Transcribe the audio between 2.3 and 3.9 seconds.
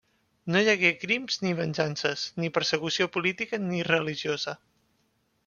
ni persecució política ni